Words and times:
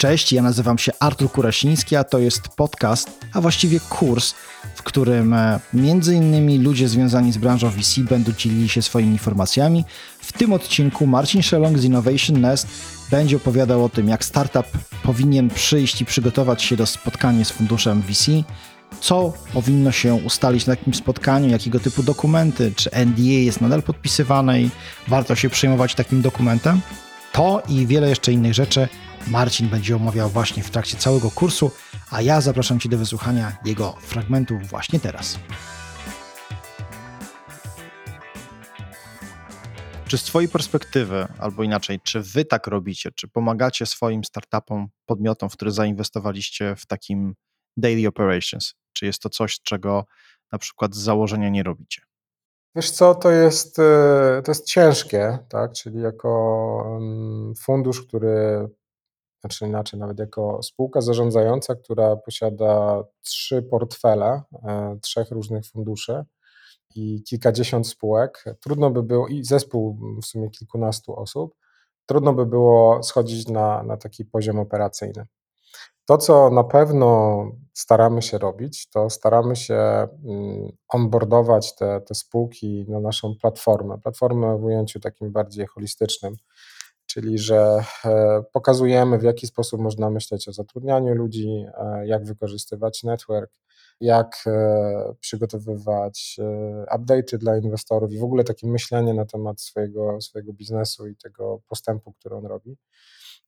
Cześć, 0.00 0.32
ja 0.32 0.42
nazywam 0.42 0.78
się 0.78 0.92
Artur 1.00 1.32
Kurasiński, 1.32 1.96
a 1.96 2.04
to 2.04 2.18
jest 2.18 2.48
podcast, 2.48 3.10
a 3.32 3.40
właściwie 3.40 3.80
kurs, 3.80 4.34
w 4.74 4.82
którym 4.82 5.32
e, 5.32 5.60
między 5.74 6.14
innymi 6.14 6.58
ludzie 6.58 6.88
związani 6.88 7.32
z 7.32 7.38
branżą 7.38 7.70
VC 7.70 8.00
będą 8.00 8.32
dzielili 8.32 8.68
się 8.68 8.82
swoimi 8.82 9.12
informacjami. 9.12 9.84
W 10.20 10.32
tym 10.32 10.52
odcinku 10.52 11.06
Marcin 11.06 11.42
Szelong 11.42 11.78
z 11.78 11.84
Innovation 11.84 12.40
Nest 12.40 12.66
będzie 13.10 13.36
opowiadał 13.36 13.84
o 13.84 13.88
tym, 13.88 14.08
jak 14.08 14.24
startup 14.24 14.66
powinien 15.02 15.50
przyjść 15.50 16.00
i 16.00 16.04
przygotować 16.04 16.62
się 16.62 16.76
do 16.76 16.86
spotkania 16.86 17.44
z 17.44 17.50
funduszem 17.50 18.02
VC, 18.02 18.30
co 19.00 19.32
powinno 19.52 19.92
się 19.92 20.14
ustalić 20.14 20.66
na 20.66 20.76
takim 20.76 20.94
spotkaniu, 20.94 21.48
jakiego 21.48 21.80
typu 21.80 22.02
dokumenty, 22.02 22.72
czy 22.76 22.90
NDA 23.06 23.22
jest 23.22 23.60
nadal 23.60 23.82
podpisywane 23.82 24.62
i 24.62 24.70
warto 25.08 25.34
się 25.34 25.50
przejmować 25.50 25.94
takim 25.94 26.22
dokumentem. 26.22 26.80
To 27.32 27.62
i 27.68 27.86
wiele 27.86 28.08
jeszcze 28.08 28.32
innych 28.32 28.54
rzeczy 28.54 28.88
Marcin 29.30 29.68
będzie 29.68 29.96
omawiał 29.96 30.28
właśnie 30.28 30.62
w 30.62 30.70
trakcie 30.70 30.96
całego 30.96 31.30
kursu, 31.30 31.70
a 32.10 32.22
ja 32.22 32.40
zapraszam 32.40 32.80
Cię 32.80 32.88
do 32.88 32.98
wysłuchania 32.98 33.56
jego 33.64 33.92
fragmentów 33.92 34.68
właśnie 34.68 35.00
teraz. 35.00 35.38
Czy 40.06 40.18
z 40.18 40.22
Twojej 40.22 40.48
perspektywy, 40.48 41.26
albo 41.38 41.62
inaczej, 41.62 42.00
czy 42.00 42.20
Wy 42.20 42.44
tak 42.44 42.66
robicie, 42.66 43.10
czy 43.10 43.28
pomagacie 43.28 43.86
swoim 43.86 44.24
startupom, 44.24 44.88
podmiotom, 45.06 45.50
w 45.50 45.52
które 45.52 45.70
zainwestowaliście 45.70 46.76
w 46.76 46.86
takim 46.86 47.34
daily 47.76 48.08
operations? 48.08 48.74
Czy 48.92 49.06
jest 49.06 49.22
to 49.22 49.28
coś, 49.28 49.60
czego 49.60 50.04
na 50.52 50.58
przykład 50.58 50.94
z 50.94 50.98
założenia 50.98 51.48
nie 51.48 51.62
robicie? 51.62 52.02
Wiesz 52.76 52.90
co, 52.90 53.14
to 53.14 53.30
jest, 53.30 53.78
e, 53.78 54.42
to 54.44 54.50
jest 54.50 54.66
ciężkie, 54.66 55.38
tak? 55.48 55.72
Czyli 55.72 56.00
jako 56.00 56.84
mm, 56.96 57.54
fundusz, 57.54 58.06
który, 58.06 58.68
znaczy 59.40 59.66
inaczej, 59.66 60.00
nawet 60.00 60.18
jako 60.18 60.62
spółka 60.62 61.00
zarządzająca, 61.00 61.74
która 61.74 62.16
posiada 62.16 63.04
trzy 63.22 63.62
portfele, 63.62 64.42
e, 64.64 64.98
trzech 65.02 65.30
różnych 65.30 65.66
funduszy 65.66 66.24
i 66.94 67.22
kilkadziesiąt 67.22 67.88
spółek, 67.88 68.44
trudno 68.60 68.90
by 68.90 69.02
było, 69.02 69.28
i 69.28 69.44
zespół 69.44 69.98
w 70.22 70.26
sumie 70.26 70.50
kilkunastu 70.50 71.16
osób, 71.16 71.54
trudno 72.06 72.32
by 72.32 72.46
było 72.46 73.02
schodzić 73.02 73.48
na, 73.48 73.82
na 73.82 73.96
taki 73.96 74.24
poziom 74.24 74.58
operacyjny. 74.58 75.26
To, 76.08 76.18
co 76.18 76.50
na 76.50 76.64
pewno 76.64 77.42
staramy 77.74 78.22
się 78.22 78.38
robić, 78.38 78.88
to 78.90 79.10
staramy 79.10 79.56
się 79.56 79.74
mm, 79.74 80.72
onboardować 80.88 81.74
te, 81.74 82.00
te 82.00 82.14
spółki 82.14 82.84
na 82.88 83.00
naszą 83.00 83.34
platformę. 83.40 83.98
Platformę 83.98 84.58
w 84.58 84.64
ujęciu 84.64 85.00
takim 85.00 85.32
bardziej 85.32 85.66
holistycznym, 85.66 86.36
czyli 87.18 87.38
że 87.38 87.84
e, 88.04 88.42
pokazujemy, 88.52 89.18
w 89.18 89.22
jaki 89.22 89.46
sposób 89.46 89.80
można 89.80 90.10
myśleć 90.10 90.48
o 90.48 90.52
zatrudnianiu 90.52 91.14
ludzi, 91.14 91.64
e, 91.74 92.06
jak 92.06 92.24
wykorzystywać 92.24 93.02
network, 93.02 93.52
jak 94.00 94.44
e, 94.46 95.14
przygotowywać 95.20 96.36
update'y 96.96 97.38
dla 97.38 97.56
inwestorów 97.56 98.12
i 98.12 98.18
w 98.18 98.24
ogóle 98.24 98.44
takie 98.44 98.66
myślenie 98.66 99.14
na 99.14 99.24
temat 99.24 99.60
swojego, 99.60 100.20
swojego 100.20 100.52
biznesu 100.52 101.06
i 101.06 101.16
tego 101.16 101.60
postępu, 101.68 102.12
który 102.12 102.36
on 102.36 102.46
robi. 102.46 102.76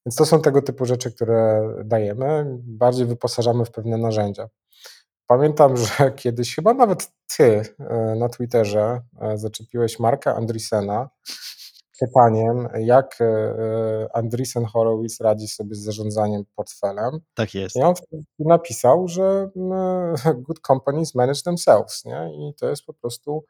Więc 0.07 0.17
to 0.17 0.27
są 0.27 0.43
tego 0.43 0.63
typu 0.63 0.85
rzeczy, 0.85 1.13
które 1.13 1.69
dajemy. 1.85 2.45
Bardziej 2.59 3.07
wyposażamy 3.07 3.65
w 3.65 3.71
pewne 3.71 3.99
narzędzia. 3.99 4.49
Pamiętam, 5.27 5.77
że 5.77 5.87
kiedyś, 6.23 6.55
chyba 6.55 6.75
nawet 6.75 7.11
ty 7.37 7.63
na 8.17 8.29
Twitterze 8.29 9.01
zaczepiłeś 9.35 9.99
Marka 9.99 10.37
Andreessena 10.37 11.11
pytaniem, 12.01 12.69
jak 12.79 13.21
e, 13.21 14.07
Andreessen 14.15 14.65
Horowitz 14.65 15.21
radzi 15.21 15.49
sobie 15.49 15.75
z 15.75 15.79
zarządzaniem 15.79 16.45
portfelem. 16.57 17.21
Tak 17.35 17.55
jest. 17.55 17.77
I 17.77 17.83
on 17.83 17.95
napisał, 18.39 19.09
że 19.09 19.51
good 20.37 20.61
companies 20.67 21.15
manage 21.15 21.43
themselves, 21.43 22.05
nie? 22.05 22.31
I 22.35 22.55
to 22.55 22.69
jest 22.69 22.85
po 22.85 22.95
prostu 22.95 23.45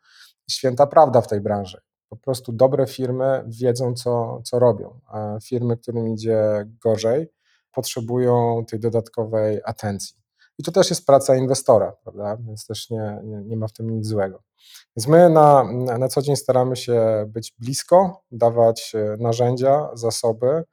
święta 0.50 0.86
prawda 0.86 1.20
w 1.20 1.26
tej 1.26 1.40
branży. 1.40 1.80
Po 2.08 2.16
prostu 2.16 2.52
dobre 2.52 2.86
firmy 2.86 3.44
wiedzą, 3.46 3.94
co, 3.94 4.42
co 4.44 4.58
robią. 4.58 5.00
A 5.06 5.38
firmy, 5.44 5.76
którym 5.76 6.08
idzie 6.08 6.66
gorzej, 6.84 7.32
potrzebują 7.72 8.64
tej 8.70 8.80
dodatkowej 8.80 9.60
atencji. 9.64 10.19
I 10.60 10.62
to 10.62 10.72
też 10.72 10.90
jest 10.90 11.06
praca 11.06 11.36
inwestora, 11.36 11.92
prawda? 12.02 12.36
Więc 12.36 12.66
też 12.66 12.90
nie, 12.90 13.20
nie, 13.24 13.42
nie 13.42 13.56
ma 13.56 13.68
w 13.68 13.72
tym 13.72 13.90
nic 13.90 14.06
złego. 14.06 14.42
Więc 14.96 15.08
my 15.08 15.30
na, 15.30 15.64
na 15.98 16.08
co 16.08 16.22
dzień 16.22 16.36
staramy 16.36 16.76
się 16.76 17.24
być 17.28 17.54
blisko, 17.58 18.22
dawać 18.30 18.92
e, 18.94 19.16
narzędzia, 19.20 19.88
zasoby, 19.94 20.64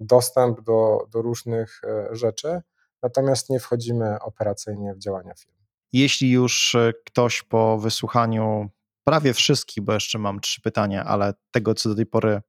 dostęp 0.00 0.60
do, 0.60 0.98
do 1.10 1.22
różnych 1.22 1.80
e, 1.84 2.16
rzeczy, 2.16 2.60
natomiast 3.02 3.50
nie 3.50 3.60
wchodzimy 3.60 4.20
operacyjnie 4.20 4.94
w 4.94 4.98
działania 4.98 5.34
firmy. 5.34 5.58
Jeśli 5.92 6.30
już 6.30 6.74
e, 6.74 6.92
ktoś 7.06 7.42
po 7.42 7.78
wysłuchaniu 7.78 8.68
prawie 9.04 9.34
wszystkich, 9.34 9.84
bo 9.84 9.92
jeszcze 9.92 10.18
mam 10.18 10.40
trzy 10.40 10.60
pytania, 10.60 11.04
ale 11.04 11.34
tego, 11.50 11.74
co 11.74 11.88
do 11.88 11.94
tej 11.94 12.06
pory 12.06 12.40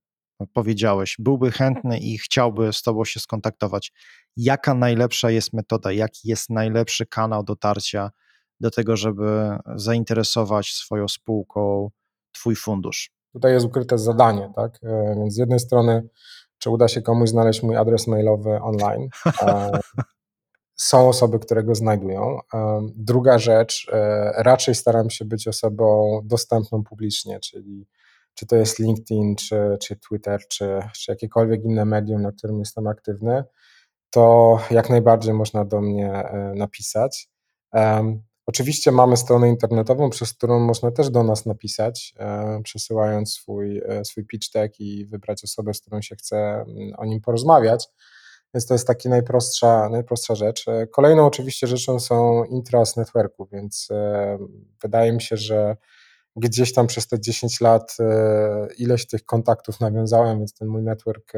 powiedziałeś, 0.54 1.16
byłby 1.20 1.52
chętny 1.52 2.00
i 2.00 2.18
chciałby 2.18 2.74
z 2.74 2.82
Tobą 2.82 3.06
się 3.06 3.20
skontaktować. 3.20 3.94
Jaka 4.38 4.74
najlepsza 4.74 5.30
jest 5.30 5.54
metoda, 5.54 5.92
jaki 5.92 6.30
jest 6.30 6.50
najlepszy 6.50 7.06
kanał 7.06 7.44
dotarcia 7.44 8.12
do 8.60 8.72
tego, 8.72 8.98
żeby 8.98 9.58
zainteresować 9.76 10.68
swoją 10.68 11.08
spółką 11.08 11.90
Twój 12.32 12.56
fundusz? 12.56 13.12
Tutaj 13.34 13.54
jest 13.54 13.66
ukryte 13.66 13.98
zadanie, 13.98 14.52
tak? 14.56 14.80
E, 14.84 15.16
więc 15.16 15.34
z 15.34 15.38
jednej 15.38 15.60
strony, 15.60 16.10
czy 16.58 16.70
uda 16.70 16.88
się 16.88 17.02
komuś 17.02 17.30
znaleźć 17.30 17.64
mój 17.64 17.78
adres 17.78 18.08
mailowy 18.08 18.62
online? 18.62 19.08
E, 19.42 19.72
są 20.76 21.10
osoby, 21.10 21.40
które 21.40 21.64
go 21.64 21.76
znajdują. 21.76 22.40
Druga 22.96 23.40
rzecz, 23.40 23.88
e, 23.92 24.34
raczej 24.38 24.76
staram 24.76 25.10
się 25.10 25.26
być 25.26 25.48
osobą 25.48 26.20
dostępną 26.24 26.84
publicznie, 26.84 27.40
czyli 27.40 27.88
czy 28.34 28.46
to 28.46 28.56
jest 28.56 28.80
LinkedIn, 28.80 29.36
czy, 29.36 29.78
czy 29.82 29.96
Twitter, 29.96 30.42
czy, 30.48 30.80
czy 30.96 31.12
jakiekolwiek 31.12 31.64
inne 31.64 31.86
medium, 31.86 32.22
na 32.22 32.32
którym 32.32 32.60
jestem 32.60 32.88
aktywny, 32.88 33.44
to 34.10 34.60
jak 34.72 34.90
najbardziej 34.90 35.34
można 35.34 35.66
do 35.66 35.82
mnie 35.82 36.12
e, 36.12 36.54
napisać. 36.56 37.30
Oczywiście 38.46 38.92
mamy 38.92 39.18
stronę 39.18 39.50
internetową, 39.50 40.10
przez 40.10 40.34
którą 40.34 40.60
można 40.60 40.92
też 40.92 41.10
do 41.10 41.24
nas 41.24 41.46
napisać, 41.46 42.14
e, 42.20 42.62
przesyłając 42.64 43.34
swój, 43.34 43.82
swój 44.04 44.26
pitch 44.26 44.52
deck 44.54 44.80
i 44.80 45.06
wybrać 45.06 45.44
osobę, 45.44 45.74
z 45.74 45.82
którą 45.82 46.02
się 46.02 46.16
chce 46.16 46.38
mm, 46.38 46.94
o 46.98 47.06
nim 47.06 47.22
porozmawiać. 47.22 47.90
Więc 48.54 48.66
to 48.66 48.74
jest 48.74 48.88
taka 48.88 49.10
najprostsza, 49.10 49.90
najprostsza 49.90 50.36
rzecz. 50.36 50.68
E, 50.68 50.88
kolejną 50.88 51.26
oczywiście 51.26 51.68
rzeczą 51.68 52.00
są 52.00 52.44
intras 52.44 52.98
networku, 52.98 53.48
więc 53.52 53.88
e, 53.92 54.38
wydaje 54.82 55.14
mi 55.14 55.22
się, 55.22 55.38
że 55.38 55.78
gdzieś 56.36 56.74
tam 56.74 56.88
przez 56.88 57.08
te 57.08 57.20
10 57.20 57.62
lat 57.62 57.98
e, 58.00 58.68
ileś 58.78 59.08
tych 59.08 59.26
kontaktów 59.26 59.80
nawiązałem, 59.80 60.38
więc 60.38 60.54
ten 60.54 60.68
mój 60.68 60.84
network 60.84 61.34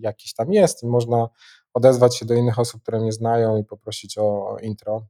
jakiś 0.00 0.34
tam 0.34 0.52
jest 0.52 0.82
i 0.82 0.86
można 0.86 1.28
odezwać 1.74 2.18
się 2.18 2.26
do 2.26 2.34
innych 2.34 2.58
osób, 2.58 2.82
które 2.82 3.00
mnie 3.00 3.12
znają 3.12 3.56
i 3.56 3.64
poprosić 3.64 4.18
o 4.18 4.56
intro. 4.62 5.06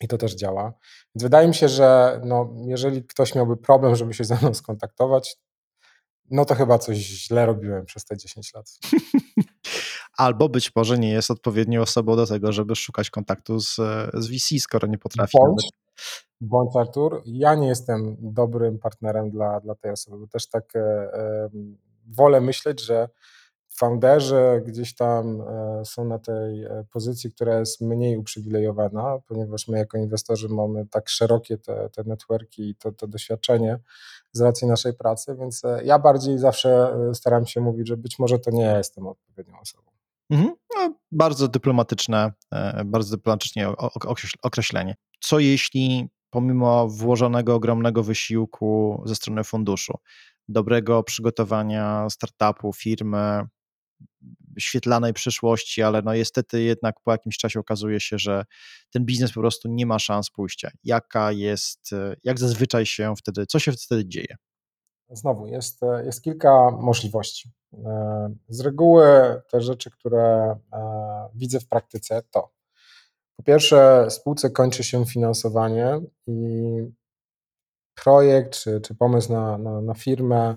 I 0.00 0.08
to 0.08 0.18
też 0.18 0.34
działa. 0.34 0.72
Więc 1.14 1.22
wydaje 1.22 1.48
mi 1.48 1.54
się, 1.54 1.68
że 1.68 2.20
no, 2.24 2.54
jeżeli 2.66 3.04
ktoś 3.04 3.34
miałby 3.34 3.56
problem, 3.56 3.96
żeby 3.96 4.14
się 4.14 4.24
ze 4.24 4.36
mną 4.36 4.54
skontaktować, 4.54 5.36
no 6.30 6.44
to 6.44 6.54
chyba 6.54 6.78
coś 6.78 6.96
źle 6.96 7.46
robiłem 7.46 7.84
przez 7.84 8.04
te 8.04 8.16
10 8.16 8.54
lat. 8.54 8.78
Albo 10.16 10.48
być 10.48 10.76
może 10.76 10.98
nie 10.98 11.10
jest 11.10 11.30
odpowiednią 11.30 11.82
osobą 11.82 12.16
do 12.16 12.26
tego, 12.26 12.52
żeby 12.52 12.76
szukać 12.76 13.10
kontaktu 13.10 13.60
z, 13.60 13.74
z 14.14 14.28
VC, 14.28 14.60
skoro 14.60 14.88
nie 14.88 14.98
potrafi. 14.98 15.38
Bądź, 15.38 15.68
bądź 16.40 16.76
Artur, 16.76 17.22
ja 17.26 17.54
nie 17.54 17.68
jestem 17.68 18.16
dobrym 18.20 18.78
partnerem 18.78 19.30
dla, 19.30 19.60
dla 19.60 19.74
tej 19.74 19.90
osoby, 19.90 20.18
bo 20.18 20.26
też 20.26 20.48
tak 20.48 20.76
e, 20.76 21.10
wolę 22.06 22.40
myśleć, 22.40 22.80
że 22.80 23.08
founderzy 23.78 24.62
gdzieś 24.66 24.94
tam 24.94 25.40
e, 25.40 25.84
są 25.84 26.04
na 26.04 26.18
tej 26.18 26.64
e, 26.64 26.84
pozycji, 26.92 27.32
która 27.32 27.58
jest 27.58 27.80
mniej 27.80 28.16
uprzywilejowana, 28.16 29.18
ponieważ 29.28 29.68
my 29.68 29.78
jako 29.78 29.98
inwestorzy 29.98 30.48
mamy 30.48 30.86
tak 30.86 31.08
szerokie 31.08 31.58
te, 31.58 31.90
te 31.90 32.04
networki 32.04 32.70
i 32.70 32.74
to, 32.74 32.92
to 32.92 33.06
doświadczenie 33.06 33.78
z 34.32 34.40
racji 34.40 34.68
naszej 34.68 34.94
pracy, 34.94 35.36
więc 35.40 35.64
e, 35.64 35.80
ja 35.84 35.98
bardziej 35.98 36.38
zawsze 36.38 36.96
staram 37.14 37.46
się 37.46 37.60
mówić, 37.60 37.88
że 37.88 37.96
być 37.96 38.18
może 38.18 38.38
to 38.38 38.50
nie 38.50 38.62
ja 38.62 38.78
jestem 38.78 39.06
odpowiednią 39.06 39.60
osobą. 39.60 39.97
Mhm. 40.30 40.54
No, 40.76 40.94
bardzo 41.12 41.48
dyplomatyczne, 41.48 42.32
bardzo 42.84 43.16
dyplomatycznie 43.16 43.68
określenie. 44.42 44.94
Co 45.20 45.38
jeśli 45.38 46.08
pomimo 46.30 46.88
włożonego 46.88 47.54
ogromnego 47.54 48.02
wysiłku 48.02 49.02
ze 49.06 49.14
strony 49.14 49.44
funduszu, 49.44 49.98
dobrego 50.48 51.02
przygotowania 51.02 52.06
startupu, 52.10 52.72
firmy, 52.72 53.42
świetlanej 54.58 55.12
przyszłości, 55.12 55.82
ale 55.82 56.02
no 56.02 56.14
niestety 56.14 56.62
jednak 56.62 56.94
po 57.04 57.12
jakimś 57.12 57.36
czasie 57.36 57.60
okazuje 57.60 58.00
się, 58.00 58.18
że 58.18 58.44
ten 58.90 59.04
biznes 59.04 59.32
po 59.32 59.40
prostu 59.40 59.68
nie 59.68 59.86
ma 59.86 59.98
szans 59.98 60.30
pójścia. 60.30 60.70
Jaka 60.84 61.32
jest, 61.32 61.90
jak 62.24 62.38
zazwyczaj 62.38 62.86
się 62.86 63.14
wtedy, 63.18 63.46
co 63.46 63.58
się 63.58 63.72
wtedy 63.72 64.08
dzieje? 64.08 64.36
Znowu 65.10 65.46
jest, 65.46 65.80
jest 66.04 66.22
kilka 66.22 66.70
możliwości. 66.70 67.50
E, 67.84 68.34
z 68.48 68.60
reguły 68.60 69.06
te 69.50 69.60
rzeczy, 69.60 69.90
które 69.90 70.56
e, 70.72 71.28
widzę 71.34 71.60
w 71.60 71.68
praktyce, 71.68 72.22
to 72.30 72.50
po 73.36 73.42
pierwsze, 73.42 74.06
spółce 74.10 74.50
kończy 74.50 74.84
się 74.84 75.06
finansowanie 75.06 76.00
i 76.26 76.34
projekt 77.94 78.52
czy, 78.52 78.80
czy 78.80 78.94
pomysł 78.94 79.32
na, 79.32 79.58
na, 79.58 79.80
na 79.80 79.94
firmę 79.94 80.54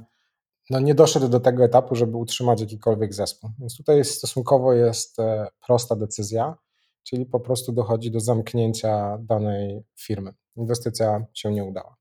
no 0.70 0.80
nie 0.80 0.96
doszedł 0.96 1.28
do 1.28 1.40
tego 1.40 1.64
etapu, 1.64 1.96
żeby 1.96 2.18
utrzymać 2.18 2.62
jakikolwiek 2.62 3.14
zespół. 3.14 3.50
Więc 3.60 3.78
tutaj 3.78 4.06
stosunkowo 4.06 4.74
jest 4.74 5.20
e, 5.20 5.48
prosta 5.68 5.96
decyzja, 5.96 6.58
czyli 7.04 7.26
po 7.26 7.40
prostu 7.40 7.72
dochodzi 7.72 8.12
do 8.12 8.20
zamknięcia 8.20 9.18
danej 9.18 9.84
firmy. 10.00 10.34
Inwestycja 10.56 11.26
się 11.34 11.52
nie 11.52 11.64
udała. 11.64 12.01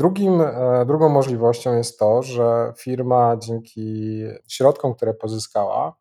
Drugim, 0.00 0.40
e, 0.40 0.84
drugą 0.86 1.08
możliwością 1.08 1.76
jest 1.76 1.98
to, 1.98 2.22
że 2.22 2.72
firma 2.76 3.36
dzięki 3.36 4.20
środkom, 4.48 4.94
które 4.94 5.14
pozyskała 5.14 5.96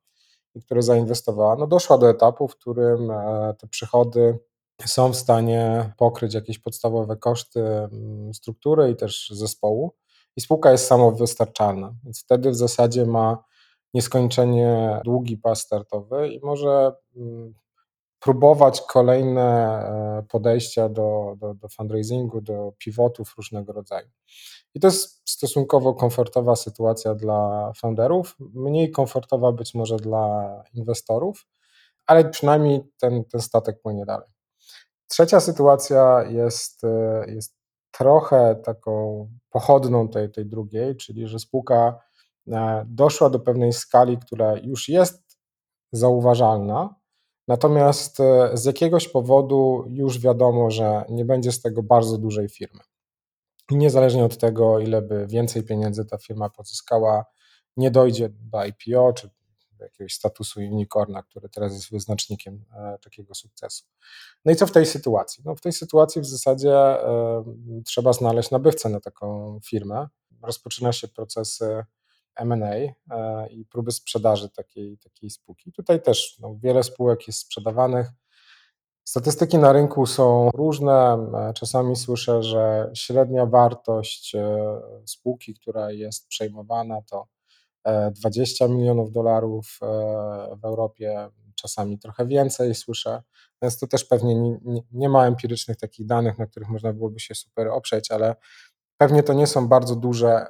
i 0.55 0.61
które 0.61 0.81
zainwestowała, 0.81 1.55
no 1.55 1.67
doszła 1.67 1.97
do 1.97 2.09
etapu, 2.09 2.47
w 2.47 2.55
którym 2.55 3.11
e, 3.11 3.53
te 3.59 3.67
przychody 3.67 4.39
są 4.85 5.11
w 5.11 5.15
stanie 5.15 5.91
pokryć 5.97 6.33
jakieś 6.33 6.59
podstawowe 6.59 7.17
koszty 7.17 7.63
struktury 8.33 8.91
i 8.91 8.95
też 8.95 9.29
zespołu. 9.29 9.95
I 10.37 10.41
spółka 10.41 10.71
jest 10.71 10.87
samowystarczalna, 10.87 11.93
więc 12.03 12.23
wtedy 12.23 12.49
w 12.49 12.55
zasadzie 12.55 13.05
ma 13.05 13.43
nieskończenie 13.93 15.01
długi 15.05 15.37
pas 15.37 15.59
startowy 15.59 16.29
i 16.29 16.39
może 16.45 16.91
próbować 18.19 18.81
kolejne 18.81 19.41
e, 19.41 20.23
podejścia 20.29 20.89
do, 20.89 21.35
do, 21.37 21.53
do 21.53 21.69
fundraisingu, 21.69 22.41
do 22.41 22.73
pivotów 22.77 23.33
różnego 23.37 23.73
rodzaju. 23.73 24.07
I 24.73 24.79
to 24.79 24.87
jest 24.87 25.29
stosunkowo 25.29 25.93
komfortowa 25.93 26.55
sytuacja 26.55 27.15
dla 27.15 27.71
founderów, 27.77 28.35
mniej 28.39 28.91
komfortowa 28.91 29.51
być 29.51 29.73
może 29.73 29.97
dla 29.97 30.63
inwestorów, 30.73 31.47
ale 32.05 32.29
przynajmniej 32.29 32.81
ten, 32.99 33.25
ten 33.25 33.41
statek 33.41 33.81
płynie 33.81 34.05
dalej. 34.05 34.27
Trzecia 35.07 35.39
sytuacja 35.39 36.23
jest, 36.23 36.83
e, 36.83 37.25
jest 37.27 37.59
trochę 37.91 38.55
taką 38.55 39.27
pochodną 39.49 40.07
tej, 40.07 40.31
tej 40.31 40.45
drugiej, 40.45 40.95
czyli 40.95 41.27
że 41.27 41.39
spółka 41.39 41.99
e, 42.47 42.85
doszła 42.87 43.29
do 43.29 43.39
pewnej 43.39 43.73
skali, 43.73 44.17
która 44.17 44.57
już 44.57 44.89
jest 44.89 45.39
zauważalna, 45.91 46.98
natomiast 47.49 48.19
e, 48.19 48.49
z 48.53 48.65
jakiegoś 48.65 49.07
powodu 49.07 49.85
już 49.87 50.19
wiadomo, 50.19 50.71
że 50.71 51.05
nie 51.09 51.25
będzie 51.25 51.51
z 51.51 51.61
tego 51.61 51.83
bardzo 51.83 52.17
dużej 52.17 52.49
firmy. 52.49 52.79
I 53.71 53.75
niezależnie 53.75 54.25
od 54.25 54.37
tego, 54.37 54.79
ile 54.79 55.01
by 55.01 55.27
więcej 55.27 55.63
pieniędzy 55.63 56.05
ta 56.05 56.17
firma 56.17 56.49
pozyskała, 56.49 57.25
nie 57.77 57.91
dojdzie 57.91 58.29
do 58.29 58.65
IPO 58.65 59.13
czy 59.13 59.29
do 59.71 59.83
jakiegoś 59.83 60.13
statusu 60.13 60.59
unicorna, 60.59 61.23
który 61.23 61.49
teraz 61.49 61.73
jest 61.73 61.91
wyznacznikiem 61.91 62.65
e, 62.75 62.97
takiego 63.01 63.35
sukcesu. 63.35 63.85
No 64.45 64.51
i 64.51 64.55
co 64.55 64.67
w 64.67 64.71
tej 64.71 64.85
sytuacji? 64.85 65.43
No 65.45 65.55
w 65.55 65.61
tej 65.61 65.73
sytuacji 65.73 66.21
w 66.21 66.25
zasadzie 66.25 66.73
e, 66.73 67.43
trzeba 67.85 68.13
znaleźć 68.13 68.51
nabywcę 68.51 68.89
na 68.89 68.99
taką 68.99 69.59
firmę. 69.65 70.07
Rozpoczyna 70.41 70.93
się 70.93 71.07
procesy 71.07 71.85
M&A 72.39 72.75
e, 72.75 72.93
i 73.49 73.65
próby 73.65 73.91
sprzedaży 73.91 74.49
takiej, 74.49 74.97
takiej 74.97 75.29
spółki. 75.29 75.71
Tutaj 75.71 76.01
też 76.01 76.39
no, 76.39 76.55
wiele 76.63 76.83
spółek 76.83 77.27
jest 77.27 77.39
sprzedawanych. 77.39 78.07
Statystyki 79.03 79.57
na 79.57 79.73
rynku 79.73 80.05
są 80.05 80.49
różne. 80.53 81.17
Czasami 81.55 81.95
słyszę, 81.95 82.43
że 82.43 82.91
średnia 82.93 83.45
wartość 83.45 84.35
spółki, 85.05 85.53
która 85.53 85.91
jest 85.91 86.27
przejmowana, 86.27 87.01
to 87.01 87.27
20 88.11 88.67
milionów 88.67 89.11
dolarów 89.11 89.79
w 90.61 90.65
Europie, 90.65 91.29
czasami 91.55 91.99
trochę 91.99 92.25
więcej 92.25 92.75
słyszę, 92.75 93.21
więc 93.61 93.79
to 93.79 93.87
też 93.87 94.05
pewnie 94.05 94.35
nie, 94.35 94.57
nie, 94.65 94.81
nie 94.91 95.09
ma 95.09 95.27
empirycznych 95.27 95.77
takich 95.77 96.05
danych, 96.05 96.37
na 96.37 96.47
których 96.47 96.69
można 96.69 96.93
byłoby 96.93 97.19
się 97.19 97.35
super 97.35 97.67
oprzeć, 97.67 98.11
ale 98.11 98.35
pewnie 98.97 99.23
to 99.23 99.33
nie 99.33 99.47
są 99.47 99.67
bardzo 99.67 99.95
duże, 99.95 100.45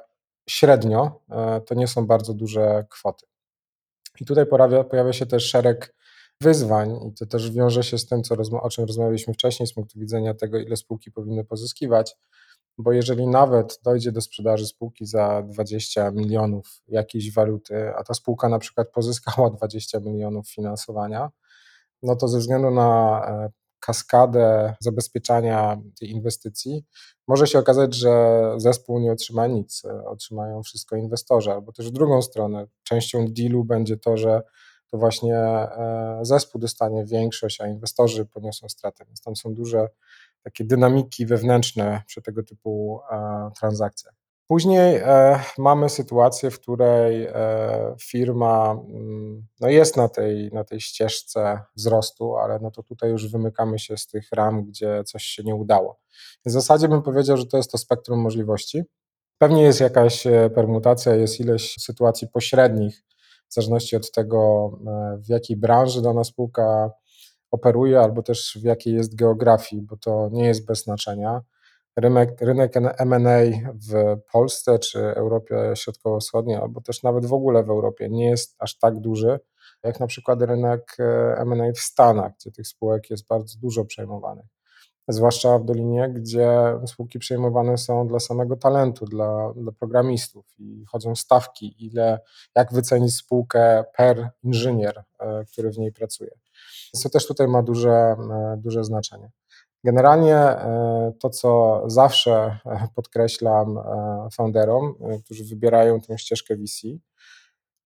średnio 0.50 1.20
e, 1.30 1.60
to 1.60 1.74
nie 1.74 1.88
są 1.88 2.06
bardzo 2.06 2.34
duże 2.34 2.86
kwoty. 2.90 3.26
I 4.20 4.24
tutaj 4.24 4.46
pojawia, 4.46 4.84
pojawia 4.84 5.12
się 5.12 5.26
też 5.26 5.50
szereg 5.50 5.94
wyzwań 6.40 7.06
i 7.06 7.14
to 7.14 7.26
też 7.26 7.50
wiąże 7.50 7.82
się 7.82 7.98
z 7.98 8.06
tym, 8.06 8.22
co 8.22 8.34
o 8.62 8.70
czym 8.70 8.84
rozmawialiśmy 8.84 9.34
wcześniej 9.34 9.66
z 9.66 9.74
punktu 9.74 9.98
widzenia 9.98 10.34
tego, 10.34 10.58
ile 10.58 10.76
spółki 10.76 11.12
powinny 11.12 11.44
pozyskiwać, 11.44 12.16
bo 12.78 12.92
jeżeli 12.92 13.26
nawet 13.26 13.80
dojdzie 13.84 14.12
do 14.12 14.20
sprzedaży 14.20 14.66
spółki 14.66 15.06
za 15.06 15.42
20 15.42 16.10
milionów 16.10 16.82
jakiejś 16.88 17.32
waluty, 17.32 17.94
a 17.96 18.04
ta 18.04 18.14
spółka 18.14 18.48
na 18.48 18.58
przykład 18.58 18.88
pozyskała 18.88 19.50
20 19.50 20.00
milionów 20.00 20.50
finansowania, 20.50 21.30
no 22.02 22.16
to 22.16 22.28
ze 22.28 22.38
względu 22.38 22.70
na 22.70 23.20
e, 23.28 23.50
kaskadę 23.80 24.74
zabezpieczania 24.80 25.76
tej 26.00 26.10
inwestycji, 26.10 26.84
może 27.28 27.46
się 27.46 27.58
okazać, 27.58 27.94
że 27.94 28.40
zespół 28.56 29.00
nie 29.00 29.12
otrzyma 29.12 29.46
nic, 29.46 29.84
e, 29.84 30.04
otrzymają 30.04 30.62
wszystko 30.62 30.96
inwestorzy, 30.96 31.52
albo 31.52 31.72
też 31.72 31.88
w 31.88 31.92
drugą 31.92 32.22
stronę. 32.22 32.66
Częścią 32.82 33.26
dealu 33.28 33.64
będzie 33.64 33.96
to, 33.96 34.16
że 34.16 34.42
to 34.90 34.98
właśnie 34.98 35.36
e, 35.36 36.18
zespół 36.22 36.60
dostanie 36.60 37.04
większość, 37.04 37.60
a 37.60 37.66
inwestorzy 37.66 38.26
poniosą 38.26 38.68
stratę. 38.68 39.04
Więc 39.06 39.22
tam 39.22 39.36
są 39.36 39.54
duże 39.54 39.88
takie 40.42 40.64
dynamiki 40.64 41.26
wewnętrzne 41.26 42.02
przy 42.06 42.22
tego 42.22 42.42
typu 42.42 43.00
transakcjach. 43.58 44.19
Później 44.50 44.96
e, 44.96 45.40
mamy 45.58 45.88
sytuację, 45.88 46.50
w 46.50 46.60
której 46.60 47.24
e, 47.24 47.94
firma 48.00 48.70
mm, 48.70 49.46
no 49.60 49.68
jest 49.68 49.96
na 49.96 50.08
tej, 50.08 50.50
na 50.52 50.64
tej 50.64 50.80
ścieżce 50.80 51.60
wzrostu, 51.76 52.36
ale 52.36 52.58
no 52.58 52.70
to 52.70 52.82
tutaj 52.82 53.10
już 53.10 53.32
wymykamy 53.32 53.78
się 53.78 53.96
z 53.96 54.06
tych 54.06 54.28
ram, 54.32 54.64
gdzie 54.64 55.04
coś 55.04 55.24
się 55.24 55.42
nie 55.42 55.54
udało. 55.54 56.00
W 56.46 56.50
zasadzie 56.50 56.88
bym 56.88 57.02
powiedział, 57.02 57.36
że 57.36 57.46
to 57.46 57.56
jest 57.56 57.70
to 57.70 57.78
spektrum 57.78 58.20
możliwości. 58.20 58.82
Pewnie 59.38 59.62
jest 59.62 59.80
jakaś 59.80 60.26
e, 60.26 60.50
permutacja, 60.54 61.14
jest 61.14 61.40
ileś 61.40 61.74
sytuacji 61.80 62.28
pośrednich, 62.28 63.04
w 63.48 63.54
zależności 63.54 63.96
od 63.96 64.12
tego, 64.12 64.70
w 65.18 65.28
jakiej 65.28 65.56
branży 65.56 66.02
dana 66.02 66.24
spółka 66.24 66.90
operuje, 67.50 68.00
albo 68.00 68.22
też 68.22 68.58
w 68.60 68.64
jakiej 68.64 68.94
jest 68.94 69.14
geografii, 69.14 69.82
bo 69.82 69.96
to 69.96 70.28
nie 70.32 70.46
jest 70.46 70.66
bez 70.66 70.82
znaczenia. 70.84 71.40
Rynek, 72.00 72.40
rynek 72.40 72.72
M&A 72.76 73.38
w 73.90 74.20
Polsce 74.32 74.78
czy 74.78 74.98
Europie 74.98 75.72
Środkowo-Wschodniej, 75.74 76.56
albo 76.56 76.80
też 76.80 77.02
nawet 77.02 77.26
w 77.26 77.32
ogóle 77.32 77.64
w 77.64 77.70
Europie 77.70 78.08
nie 78.08 78.28
jest 78.30 78.56
aż 78.58 78.78
tak 78.78 79.00
duży, 79.00 79.40
jak 79.82 80.00
na 80.00 80.06
przykład 80.06 80.42
rynek 80.42 80.96
e, 80.98 81.36
M&A 81.38 81.72
w 81.72 81.78
Stanach, 81.78 82.32
gdzie 82.40 82.50
tych 82.50 82.66
spółek 82.66 83.10
jest 83.10 83.26
bardzo 83.26 83.58
dużo 83.58 83.84
przejmowanych. 83.84 84.46
Zwłaszcza 85.08 85.58
w 85.58 85.64
Dolinie, 85.64 86.10
gdzie 86.14 86.50
spółki 86.86 87.18
przejmowane 87.18 87.78
są 87.78 88.08
dla 88.08 88.20
samego 88.20 88.56
talentu, 88.56 89.04
dla, 89.04 89.52
dla 89.56 89.72
programistów 89.72 90.44
i 90.58 90.84
chodzą 90.84 91.16
stawki, 91.16 91.86
ile, 91.86 92.20
jak 92.56 92.72
wycenić 92.72 93.16
spółkę 93.16 93.84
per 93.96 94.30
inżynier, 94.42 95.04
e, 95.18 95.44
który 95.44 95.70
w 95.70 95.78
niej 95.78 95.92
pracuje 95.92 96.30
co 96.96 97.10
też 97.10 97.26
tutaj 97.26 97.48
ma 97.48 97.62
duże, 97.62 97.90
e, 97.90 98.16
duże 98.58 98.84
znaczenie. 98.84 99.30
Generalnie 99.84 100.36
e, 100.36 101.12
to, 101.20 101.30
co 101.30 101.82
zawsze 101.86 102.58
e, 102.66 102.88
podkreślam 102.94 103.78
founderom, 104.32 104.94
którzy 105.24 105.44
wybierają 105.44 106.00
tę 106.00 106.18
ścieżkę 106.18 106.56
VC, 106.56 106.80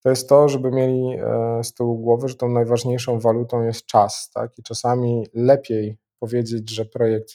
to 0.03 0.09
jest 0.09 0.29
to, 0.29 0.49
żeby 0.49 0.71
mieli 0.71 1.17
z 1.63 1.73
tyłu 1.73 1.97
głowy, 1.97 2.27
że 2.27 2.35
tą 2.35 2.49
najważniejszą 2.49 3.19
walutą 3.19 3.63
jest 3.63 3.85
czas. 3.85 4.29
Tak? 4.33 4.57
I 4.57 4.63
czasami 4.63 5.27
lepiej 5.33 5.97
powiedzieć, 6.19 6.69
że 6.69 6.85
projekt 6.85 7.29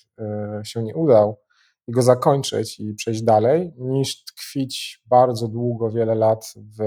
się 0.65 0.83
nie 0.83 0.95
udał 0.95 1.39
i 1.87 1.93
go 1.93 2.03
zakończyć 2.03 2.81
i 2.81 2.95
przejść 2.95 3.23
dalej, 3.23 3.73
niż 3.79 4.25
tkwić 4.25 5.03
bardzo 5.07 5.49
długo, 5.49 5.91
wiele 5.91 6.15
lat 6.15 6.55
w 6.79 6.83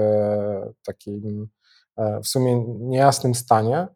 takim 0.86 1.48
w 2.22 2.28
sumie 2.28 2.64
niejasnym 2.78 3.34
stanie, 3.34 3.88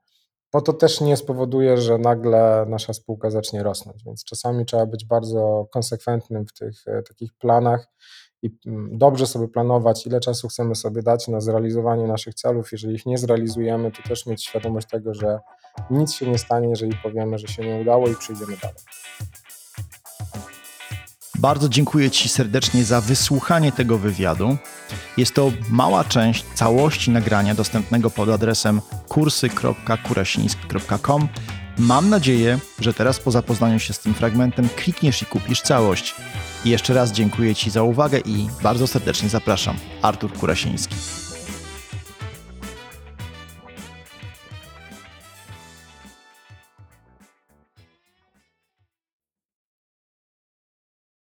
bo 0.52 0.60
to 0.60 0.72
też 0.72 1.00
nie 1.00 1.16
spowoduje, 1.16 1.76
że 1.76 1.98
nagle 1.98 2.66
nasza 2.68 2.92
spółka 2.92 3.30
zacznie 3.30 3.62
rosnąć. 3.62 4.04
Więc 4.04 4.24
czasami 4.24 4.64
trzeba 4.66 4.86
być 4.86 5.04
bardzo 5.04 5.66
konsekwentnym 5.72 6.46
w 6.46 6.52
tych 6.52 6.88
e, 6.88 7.02
takich 7.02 7.34
planach 7.34 7.88
i 8.42 8.50
mm, 8.66 8.98
dobrze 8.98 9.26
sobie 9.26 9.48
planować, 9.48 10.06
ile 10.06 10.20
czasu 10.20 10.48
chcemy 10.48 10.74
sobie 10.74 11.02
dać 11.02 11.28
na 11.28 11.40
zrealizowanie 11.40 12.06
naszych 12.06 12.34
celów. 12.34 12.72
Jeżeli 12.72 12.94
ich 12.94 13.06
nie 13.06 13.18
zrealizujemy, 13.18 13.92
to 13.92 14.08
też 14.08 14.26
mieć 14.26 14.44
świadomość 14.44 14.88
tego, 14.88 15.14
że 15.14 15.40
nic 15.90 16.12
się 16.12 16.30
nie 16.30 16.38
stanie, 16.38 16.68
jeżeli 16.68 16.96
powiemy, 17.02 17.38
że 17.38 17.48
się 17.48 17.62
nie 17.62 17.80
udało 17.80 18.08
i 18.08 18.14
przyjdziemy 18.14 18.56
dalej. 18.62 18.78
Bardzo 21.38 21.68
dziękuję 21.68 22.10
Ci 22.10 22.28
serdecznie 22.28 22.84
za 22.84 23.00
wysłuchanie 23.00 23.72
tego 23.72 23.98
wywiadu. 23.98 24.56
Jest 25.16 25.34
to 25.34 25.52
mała 25.70 26.04
część 26.04 26.44
całości 26.54 27.10
nagrania 27.10 27.54
dostępnego 27.54 28.10
pod 28.10 28.28
adresem 28.28 28.80
kursy.kurasiński.com 29.08 31.28
Mam 31.78 32.10
nadzieję, 32.10 32.58
że 32.80 32.94
teraz 32.94 33.20
po 33.20 33.30
zapoznaniu 33.30 33.78
się 33.78 33.92
z 33.92 33.98
tym 33.98 34.14
fragmentem 34.14 34.68
klikniesz 34.76 35.22
i 35.22 35.26
kupisz 35.26 35.62
całość. 35.62 36.14
Jeszcze 36.64 36.94
raz 36.94 37.12
dziękuję 37.12 37.54
Ci 37.54 37.70
za 37.70 37.82
uwagę 37.82 38.18
i 38.18 38.48
bardzo 38.62 38.86
serdecznie 38.86 39.28
zapraszam. 39.28 39.76
Artur 40.02 40.32
Kurasiński. 40.32 40.94